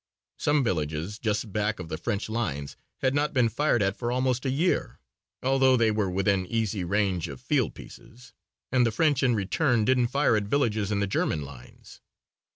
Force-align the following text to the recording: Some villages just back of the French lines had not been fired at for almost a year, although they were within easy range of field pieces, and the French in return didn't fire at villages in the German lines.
Some 0.39 0.63
villages 0.63 1.19
just 1.19 1.53
back 1.53 1.79
of 1.79 1.87
the 1.87 1.95
French 1.99 2.27
lines 2.27 2.75
had 3.03 3.13
not 3.13 3.35
been 3.35 3.49
fired 3.49 3.83
at 3.83 3.95
for 3.95 4.11
almost 4.11 4.47
a 4.47 4.49
year, 4.49 4.99
although 5.43 5.77
they 5.77 5.91
were 5.91 6.09
within 6.09 6.47
easy 6.47 6.83
range 6.83 7.27
of 7.27 7.39
field 7.39 7.75
pieces, 7.75 8.33
and 8.71 8.83
the 8.83 8.91
French 8.91 9.21
in 9.21 9.35
return 9.35 9.85
didn't 9.85 10.07
fire 10.07 10.35
at 10.35 10.45
villages 10.45 10.91
in 10.91 11.01
the 11.01 11.05
German 11.05 11.43
lines. 11.43 12.01